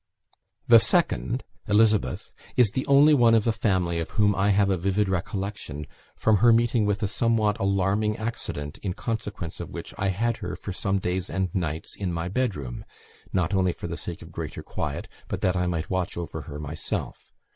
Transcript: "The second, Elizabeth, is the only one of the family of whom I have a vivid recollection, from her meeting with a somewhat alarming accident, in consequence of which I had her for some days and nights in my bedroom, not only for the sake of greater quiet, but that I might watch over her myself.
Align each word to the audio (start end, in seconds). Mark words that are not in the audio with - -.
"The 0.67 0.79
second, 0.79 1.43
Elizabeth, 1.67 2.31
is 2.57 2.71
the 2.71 2.87
only 2.87 3.13
one 3.13 3.35
of 3.35 3.43
the 3.43 3.51
family 3.53 3.99
of 3.99 4.09
whom 4.17 4.33
I 4.33 4.49
have 4.49 4.71
a 4.71 4.75
vivid 4.75 5.07
recollection, 5.07 5.85
from 6.15 6.37
her 6.37 6.51
meeting 6.51 6.87
with 6.87 7.03
a 7.03 7.07
somewhat 7.07 7.59
alarming 7.59 8.17
accident, 8.17 8.79
in 8.79 8.93
consequence 8.95 9.59
of 9.59 9.69
which 9.69 9.93
I 9.99 10.07
had 10.07 10.37
her 10.37 10.55
for 10.55 10.73
some 10.73 10.97
days 10.97 11.29
and 11.29 11.53
nights 11.53 11.95
in 11.95 12.11
my 12.11 12.29
bedroom, 12.29 12.83
not 13.31 13.53
only 13.53 13.73
for 13.73 13.85
the 13.87 13.95
sake 13.95 14.23
of 14.23 14.31
greater 14.31 14.63
quiet, 14.63 15.07
but 15.27 15.41
that 15.41 15.55
I 15.55 15.67
might 15.67 15.91
watch 15.91 16.17
over 16.17 16.41
her 16.41 16.59
myself. 16.59 17.31